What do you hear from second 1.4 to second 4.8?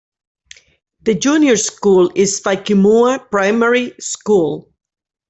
school is Faikimua Primary School.